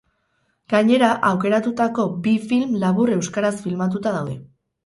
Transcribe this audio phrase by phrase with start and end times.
[0.73, 4.39] Gainera, aukeratutako bi film labur euskaraz filmatuta daude.